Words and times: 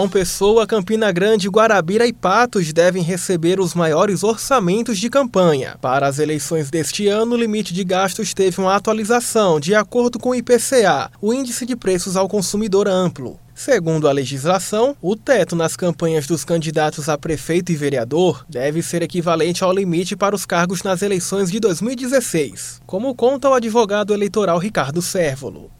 João 0.00 0.08
Pessoa, 0.08 0.66
Campina 0.66 1.12
Grande, 1.12 1.46
Guarabira 1.46 2.06
e 2.06 2.12
Patos 2.14 2.72
devem 2.72 3.02
receber 3.02 3.60
os 3.60 3.74
maiores 3.74 4.24
orçamentos 4.24 4.98
de 4.98 5.10
campanha. 5.10 5.76
Para 5.78 6.06
as 6.06 6.18
eleições 6.18 6.70
deste 6.70 7.06
ano, 7.06 7.34
o 7.34 7.38
limite 7.38 7.74
de 7.74 7.84
gastos 7.84 8.32
teve 8.32 8.62
uma 8.62 8.74
atualização 8.74 9.60
de 9.60 9.74
acordo 9.74 10.18
com 10.18 10.30
o 10.30 10.34
IPCA, 10.34 11.10
o 11.20 11.34
Índice 11.34 11.66
de 11.66 11.76
Preços 11.76 12.16
ao 12.16 12.30
Consumidor 12.30 12.88
Amplo. 12.88 13.38
Segundo 13.54 14.08
a 14.08 14.12
legislação, 14.12 14.96
o 15.02 15.14
teto 15.14 15.54
nas 15.54 15.76
campanhas 15.76 16.26
dos 16.26 16.46
candidatos 16.46 17.10
a 17.10 17.18
prefeito 17.18 17.70
e 17.70 17.76
vereador 17.76 18.46
deve 18.48 18.82
ser 18.82 19.02
equivalente 19.02 19.62
ao 19.62 19.70
limite 19.70 20.16
para 20.16 20.34
os 20.34 20.46
cargos 20.46 20.82
nas 20.82 21.02
eleições 21.02 21.50
de 21.50 21.60
2016, 21.60 22.80
como 22.86 23.14
conta 23.14 23.50
o 23.50 23.52
advogado 23.52 24.14
eleitoral 24.14 24.56
Ricardo 24.56 25.02
Sérvolo 25.02 25.70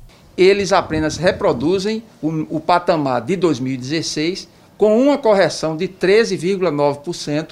eles 0.43 0.73
apenas 0.73 1.19
reproduzem 1.19 2.03
o, 2.23 2.57
o 2.57 2.61
patamar 2.61 3.21
de 3.21 3.37
2016 3.37 4.49
com 4.79 4.99
uma 4.99 5.19
correção 5.19 5.77
de 5.77 5.87
13,9% 5.87 7.49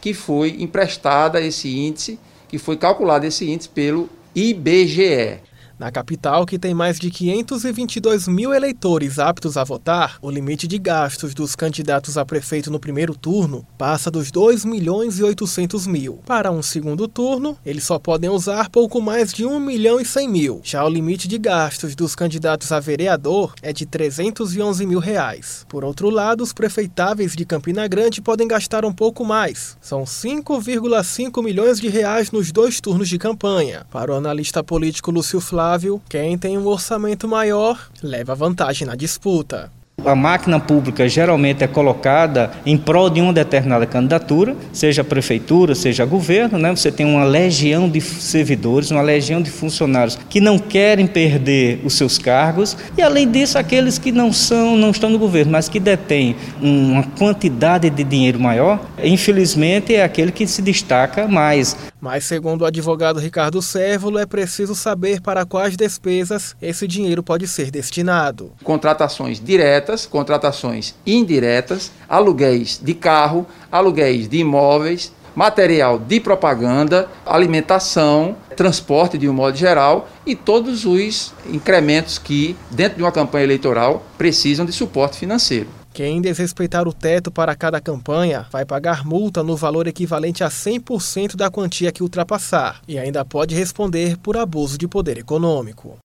que 0.00 0.14
foi 0.14 0.56
emprestada 0.58 1.38
esse 1.42 1.68
índice, 1.68 2.18
que 2.48 2.56
foi 2.56 2.78
calculado 2.78 3.26
esse 3.26 3.50
índice 3.50 3.68
pelo 3.68 4.08
IBGE. 4.34 5.40
Na 5.80 5.90
capital, 5.90 6.44
que 6.44 6.58
tem 6.58 6.74
mais 6.74 6.98
de 6.98 7.10
522 7.10 8.28
mil 8.28 8.52
eleitores 8.52 9.18
aptos 9.18 9.56
a 9.56 9.64
votar, 9.64 10.18
o 10.20 10.30
limite 10.30 10.68
de 10.68 10.78
gastos 10.78 11.32
dos 11.32 11.56
candidatos 11.56 12.18
a 12.18 12.24
prefeito 12.26 12.70
no 12.70 12.78
primeiro 12.78 13.14
turno 13.14 13.66
passa 13.78 14.10
dos 14.10 14.30
2 14.30 14.66
milhões 14.66 15.18
e 15.18 15.22
800 15.22 15.86
mil. 15.86 16.20
Para 16.26 16.50
um 16.50 16.60
segundo 16.60 17.08
turno, 17.08 17.56
eles 17.64 17.84
só 17.84 17.98
podem 17.98 18.28
usar 18.28 18.68
pouco 18.68 19.00
mais 19.00 19.32
de 19.32 19.46
1 19.46 19.58
milhão 19.58 19.98
e 19.98 20.04
100 20.04 20.28
mil. 20.28 20.60
Já 20.62 20.84
o 20.84 20.88
limite 20.90 21.26
de 21.26 21.38
gastos 21.38 21.94
dos 21.94 22.14
candidatos 22.14 22.70
a 22.72 22.78
vereador 22.78 23.54
é 23.62 23.72
de 23.72 23.86
311 23.86 24.84
mil 24.84 24.98
reais. 24.98 25.64
Por 25.66 25.82
outro 25.82 26.10
lado, 26.10 26.44
os 26.44 26.52
prefeitáveis 26.52 27.34
de 27.34 27.46
Campina 27.46 27.88
Grande 27.88 28.20
podem 28.20 28.46
gastar 28.46 28.84
um 28.84 28.92
pouco 28.92 29.24
mais. 29.24 29.78
São 29.80 30.04
5,5 30.04 31.42
milhões 31.42 31.80
de 31.80 31.88
reais 31.88 32.30
nos 32.30 32.52
dois 32.52 32.82
turnos 32.82 33.08
de 33.08 33.16
campanha. 33.16 33.86
Para 33.90 34.12
o 34.12 34.16
analista 34.16 34.62
político 34.62 35.10
Lúcio 35.10 35.40
Flávio, 35.40 35.69
quem 36.08 36.36
tem 36.36 36.58
um 36.58 36.66
orçamento 36.66 37.28
maior 37.28 37.90
leva 38.02 38.34
vantagem 38.34 38.86
na 38.86 38.94
disputa. 38.94 39.70
A 40.04 40.14
máquina 40.14 40.58
pública 40.58 41.08
geralmente 41.08 41.62
é 41.62 41.66
colocada 41.66 42.50
em 42.64 42.76
prol 42.76 43.10
de 43.10 43.20
uma 43.20 43.32
determinada 43.32 43.86
candidatura, 43.86 44.56
seja 44.72 45.02
a 45.02 45.04
prefeitura, 45.04 45.74
seja 45.74 46.04
governo, 46.04 46.58
né? 46.58 46.70
Você 46.70 46.90
tem 46.90 47.06
uma 47.06 47.24
legião 47.24 47.88
de 47.88 48.00
servidores, 48.00 48.90
uma 48.90 49.02
legião 49.02 49.42
de 49.42 49.50
funcionários 49.50 50.18
que 50.28 50.40
não 50.40 50.58
querem 50.58 51.06
perder 51.06 51.80
os 51.84 51.94
seus 51.94 52.18
cargos 52.18 52.76
e 52.96 53.02
além 53.02 53.30
disso 53.30 53.58
aqueles 53.58 53.98
que 53.98 54.12
não 54.12 54.32
são, 54.32 54.76
não 54.76 54.90
estão 54.90 55.10
no 55.10 55.18
governo, 55.18 55.52
mas 55.52 55.68
que 55.68 55.80
detêm 55.80 56.36
uma 56.60 57.02
quantidade 57.02 57.90
de 57.90 58.04
dinheiro 58.04 58.38
maior, 58.38 58.80
infelizmente 59.02 59.94
é 59.94 60.02
aquele 60.02 60.32
que 60.32 60.46
se 60.46 60.62
destaca 60.62 61.26
mais. 61.26 61.76
Mas 62.00 62.24
segundo 62.24 62.62
o 62.62 62.64
advogado 62.64 63.20
Ricardo 63.20 63.60
Sérvulo, 63.60 64.18
é 64.18 64.24
preciso 64.24 64.74
saber 64.74 65.20
para 65.20 65.44
quais 65.44 65.76
despesas 65.76 66.56
esse 66.60 66.88
dinheiro 66.88 67.22
pode 67.22 67.46
ser 67.46 67.70
destinado. 67.70 68.52
Contratações 68.64 69.38
diretas 69.38 69.89
diretas, 69.90 70.06
contratações 70.06 70.94
indiretas, 71.04 71.90
aluguéis 72.08 72.80
de 72.82 72.94
carro, 72.94 73.46
aluguéis 73.70 74.28
de 74.28 74.38
imóveis, 74.38 75.12
material 75.34 75.98
de 75.98 76.20
propaganda, 76.20 77.08
alimentação, 77.24 78.36
transporte 78.56 79.16
de 79.16 79.28
um 79.28 79.32
modo 79.32 79.56
geral 79.56 80.08
e 80.26 80.34
todos 80.34 80.84
os 80.84 81.32
incrementos 81.46 82.18
que, 82.18 82.56
dentro 82.70 82.98
de 82.98 83.02
uma 83.02 83.12
campanha 83.12 83.44
eleitoral, 83.44 84.02
precisam 84.18 84.66
de 84.66 84.72
suporte 84.72 85.18
financeiro. 85.18 85.68
Quem 85.92 86.20
desrespeitar 86.20 86.86
o 86.86 86.92
teto 86.92 87.32
para 87.32 87.54
cada 87.56 87.80
campanha 87.80 88.46
vai 88.52 88.64
pagar 88.64 89.04
multa 89.04 89.42
no 89.42 89.56
valor 89.56 89.88
equivalente 89.88 90.44
a 90.44 90.48
100% 90.48 91.34
da 91.34 91.50
quantia 91.50 91.90
que 91.90 92.02
ultrapassar 92.02 92.80
e 92.86 92.96
ainda 92.96 93.24
pode 93.24 93.56
responder 93.56 94.16
por 94.18 94.36
abuso 94.36 94.78
de 94.78 94.86
poder 94.86 95.18
econômico. 95.18 95.98